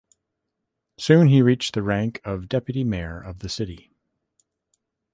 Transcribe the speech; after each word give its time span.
Soon 0.97 1.27
he 1.27 1.43
reached 1.43 1.75
the 1.75 1.83
rank 1.83 2.21
of 2.23 2.49
deputy 2.49 2.83
mayor 2.83 3.21
of 3.21 3.37
the 3.37 3.47
city. 3.49 3.93